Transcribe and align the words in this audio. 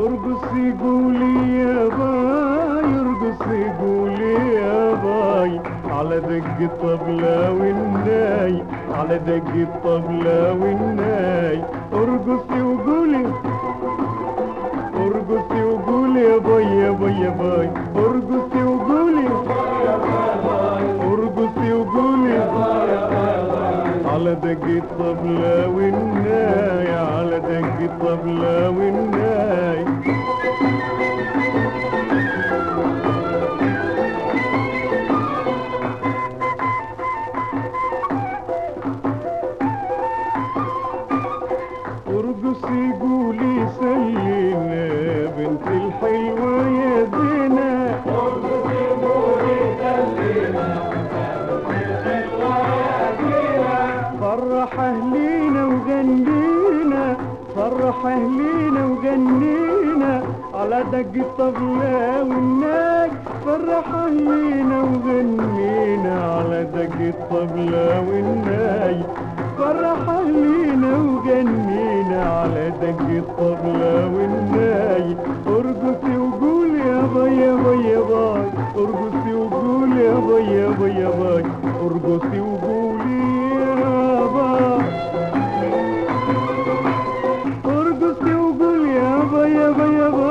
باي 0.00 0.08
ارقصي 0.08 0.72
قولي 0.82 1.58
يا 1.58 1.88
باي 1.98 2.90
ارقصي 3.00 3.64
قولي 3.80 4.34
يا 4.54 4.94
باي 5.04 5.60
على 5.90 6.20
دق 6.20 6.58
الطبلة 6.60 7.52
والناي 7.52 8.62
على 8.98 9.18
دق 9.18 9.52
الطبلة 9.54 10.52
والناي 10.52 11.62
ارقصي 11.92 12.62
وقولي 12.62 13.26
ارقصي 14.96 15.62
وقولي 15.64 16.20
يا 16.20 16.38
باي 16.38 16.64
يا 16.64 16.90
باي 16.90 17.12
يا 17.20 17.30
باي 17.30 17.70
ارقصي 17.96 18.62
وقولي 18.64 19.26
ارقصي 21.12 21.72
وقولي 21.72 22.09
على 24.20 24.34
دق 24.34 24.64
الطبلة 24.64 25.68
والناي 25.68 26.90
على 26.92 27.38
دق 27.40 27.80
الطبلة 27.80 28.70
والناي. 28.70 29.84
ارقصي 42.08 42.92
قولي 43.00 43.68
سلينا 43.78 44.86
بنت 45.36 45.66
الحلوة 45.66 46.68
يا 46.68 47.04
زينة 47.04 47.29
دق 60.82 61.14
الطبلة 61.16 62.22
والناي 62.22 63.10
فرح 63.44 63.88
اهلينا 63.94 64.82
وغنينا 64.82 66.14
على 66.34 66.64
دق 66.74 66.98
الطبلة 67.00 68.00
والناي 68.08 68.96
فرح 69.58 70.08
اهلينا 70.08 70.96
وغنينا 70.98 72.22
على 72.24 72.72
دق 72.82 73.00
الطبلة 73.22 74.06
والناي 74.14 75.16
ارقصي 75.46 76.16
وقول 76.16 76.70
يا 76.80 77.00
باي 77.14 77.36
يا 77.36 77.54
باي 77.54 77.96
ارقصي 78.76 79.34
وقول 79.34 79.92
يا 79.98 80.14
باي 80.28 80.44
يا 80.44 80.68
باي 80.68 81.44
ارقصي 81.84 82.40
وقولي 82.40 83.20
يا 83.60 84.26
باي. 84.34 84.80
ارقصي 87.66 88.34
وقول 88.34 88.86
يا 88.88 89.18
باي 89.32 89.52
يا 89.54 89.70
باي. 89.70 90.29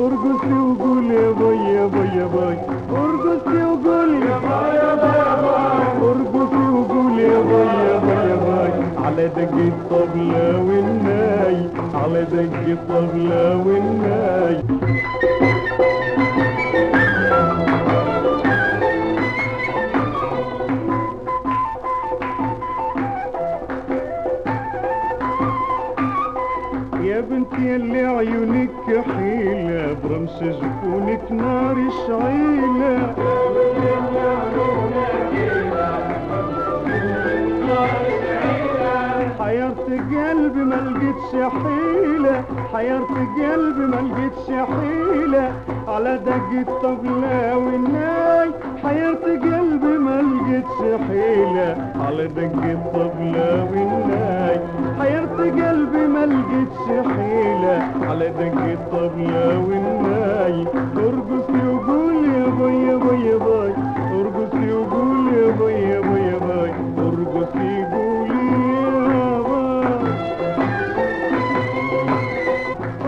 ارقصي 0.00 0.52
وقول 0.52 1.10
يا 1.10 1.30
باي 1.30 1.56
يا 1.74 1.86
باي 1.86 2.08
يا 2.18 2.26
باي 2.34 2.56
ارقصي 2.90 3.64
وقول 3.64 4.12
يا 4.22 4.38
باي 4.38 4.74
يا 4.76 4.94
باي 4.94 5.18
يا 5.18 5.34
باي 5.42 6.10
ارقصي 6.10 6.64
وقول 6.74 7.18
يا 7.18 7.38
باي 7.48 7.66
يا 7.86 7.98
باي 8.06 8.30
يا 8.30 8.36
باي 8.44 8.72
على 9.04 9.28
دق 9.28 9.54
الطبلة 9.70 10.58
والناي 10.66 11.56
على 11.94 12.22
دق 12.32 12.56
الطبلة 12.68 13.56
والناي 13.66 14.56
يا 27.04 27.20
بنتي 27.20 27.76
اللي 27.76 28.06
عيونك 28.06 28.70
كحيلة 28.88 29.96
برمش 30.04 30.30
جفونك 30.40 31.32
نار 31.32 31.76
الشعيلة 31.76 33.14
حيرت 39.38 39.80
قلبي 39.90 40.64
ما 40.64 40.74
لقيتش 40.74 41.52
حيلة 41.52 42.44
حيرت 42.72 43.10
قلبي 43.38 43.86
ما 43.86 43.96
لقيتش 43.96 44.46
حيلة. 44.46 45.52
على 45.88 46.18
دق 46.26 46.50
الطبلة 46.68 47.56
والناي 47.56 48.50
حيرت 48.84 49.24
قلبي 49.24 49.98
ما 49.98 50.22
لقيتش 50.22 51.00
حيلة. 51.08 51.92
على 52.06 52.26
دق 52.26 52.62
الطبلة 52.64 53.68
والناي 53.72 54.60
على 58.08 58.28
دق 58.28 58.58
الطبلة 58.64 59.58
والناي 59.58 60.64
ارقصي 60.96 61.60
وقول 61.68 62.14
يا 62.24 62.46
باي 62.58 62.74
يا 62.88 62.96
باي 62.96 63.20
يا 63.26 63.36
باي 63.36 63.72
ارقصي 64.20 64.72
وقول 64.72 65.26
يا 65.34 65.50
باي 65.58 65.82
يا 65.82 66.00
باي 66.00 66.22
يا 66.22 66.38
باي 66.38 66.70
ارقصي 66.98 67.70
قولي 67.92 68.44
يا 68.74 69.40
باي 69.48 69.84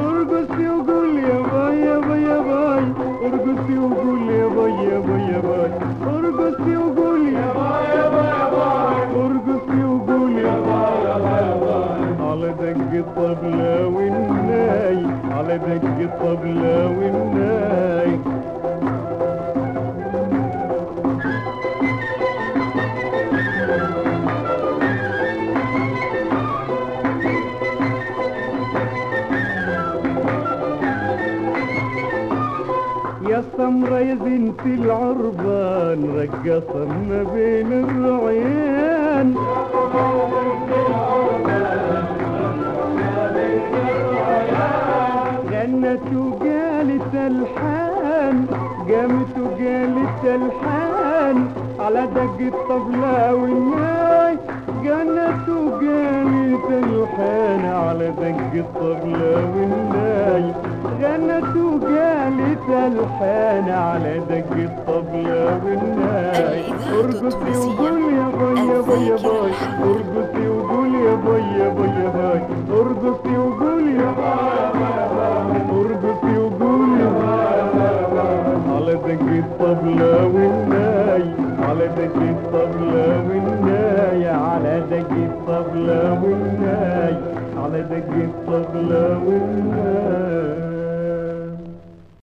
ارقصي 0.06 0.68
وقول 0.68 1.18
يا 1.18 1.38
باي 1.52 1.80
يا 1.80 1.98
باي 1.98 2.22
يا 2.22 2.40
باي 2.40 2.84
ارقصي 3.26 3.78
وقول 3.78 4.20
يا 4.30 4.46
باي 4.56 4.72
يا 4.88 4.98
باي 4.98 5.22
يا 5.32 5.40
باي 5.40 5.70
ارقصي 6.16 6.76
وقول 6.76 7.22
يا 7.34 7.48
باي 7.56 7.84
يا 7.96 8.08
باي 8.14 8.28
يا 8.28 8.46
باي 8.54 9.00
ارقصي 9.24 9.84
وقول 9.84 10.32
يا 10.38 10.54
باي 10.66 10.94
يا 11.06 11.16
باي 11.24 11.44
يا 11.48 11.56
باي 11.62 11.86
على 12.30 12.48
دق 12.60 12.92
الطبلة 12.94 13.86
دق 15.56 15.98
الطبلة 16.00 16.86
والناي 16.98 18.18
يا 33.30 33.42
سمرة 33.56 33.98
يا 33.98 34.14
زينة 34.24 34.54
العربان 34.66 36.00
رقصة 36.16 36.84
ما 37.08 37.22
بين 37.34 37.72
الرعيان. 37.84 39.34
غنت 45.96 46.16
وقالت 46.16 47.14
الحان 47.14 48.46
قامت 48.88 49.38
وقالت 49.38 50.24
الحان. 50.24 51.48
على 51.80 52.06
دق 52.14 52.38
الطبلة 52.40 53.34
والناي 53.34 54.36
غنت 54.84 55.48
وقالت 55.48 56.68
الحان. 56.84 57.64
على 57.64 58.08
دق 58.10 58.52
الطبلة 58.54 59.34
والناي 59.54 60.44
غنت 61.02 61.56
وقالت 61.56 62.68
الحان. 62.68 63.68
على 63.68 64.20
دق 64.30 64.52
الطبلة 64.68 65.60
والناي 65.64 66.62
أرقصي 66.98 67.56
وقول 67.58 68.02
يا 68.18 68.28
باي 68.38 68.66
يا 68.68 68.80
باي 68.80 69.06
يا 69.06 69.16
باي 69.16 69.52
تجيب 88.00 88.30
طبلة 88.46 89.18
والناس 89.26 90.25